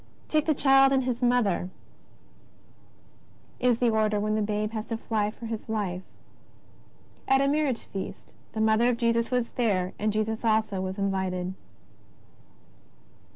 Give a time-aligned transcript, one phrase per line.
[0.29, 1.69] ''Take the Child and His Mother,"
[3.59, 6.01] is the order when the Babe has to fly for His life.
[7.27, 10.97] At a marriage feast ^^ the Mother of Jesus was there, and Jesus also was
[10.97, 11.53] invited."